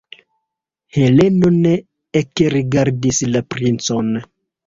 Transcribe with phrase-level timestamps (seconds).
[0.95, 1.73] Heleno ne
[2.21, 4.09] ekrigardis la princon.